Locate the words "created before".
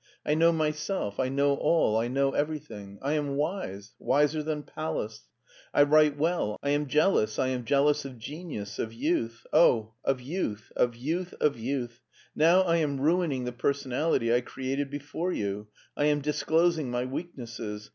14.41-15.33